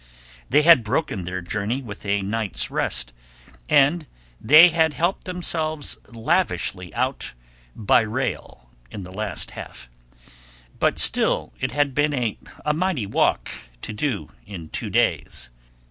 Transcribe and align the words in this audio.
They 0.49 0.63
had 0.63 0.83
broken 0.83 1.25
their 1.25 1.43
journey 1.43 1.79
with 1.83 2.07
a 2.07 2.23
night's 2.23 2.71
rest, 2.71 3.13
and 3.69 4.07
they 4.39 4.69
had 4.69 4.95
helped 4.95 5.25
themselves 5.25 5.95
lavishly 6.07 6.91
out 6.95 7.33
by 7.75 8.01
rail 8.01 8.71
in 8.89 9.03
the 9.03 9.11
last 9.11 9.51
half; 9.51 9.91
but 10.79 10.97
still 10.97 11.53
it 11.59 11.69
had 11.71 11.93
been 11.93 12.15
a 12.65 12.73
mighty 12.73 13.05
walk 13.05 13.51
to 13.83 13.93
do 13.93 14.29
in 14.43 14.69
two 14.69 14.89
days. 14.89 15.51